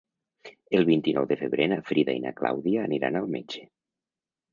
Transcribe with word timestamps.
El 0.77 0.85
vint-i-nou 0.85 1.27
de 1.31 1.37
febrer 1.41 1.67
na 1.73 1.77
Frida 1.89 2.15
i 2.19 2.23
na 2.23 2.31
Clàudia 2.39 2.87
aniran 2.87 3.21
al 3.21 3.29
metge. 3.37 3.63